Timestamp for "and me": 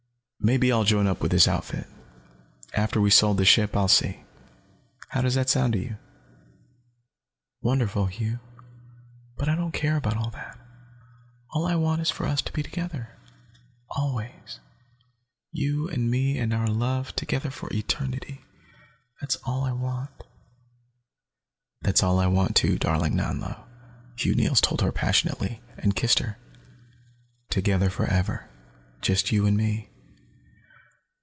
15.89-16.39, 29.45-29.87